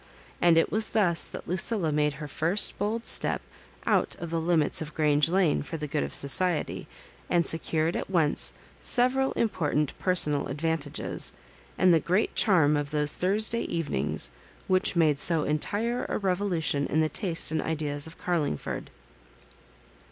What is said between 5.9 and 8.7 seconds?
of society, and secured at once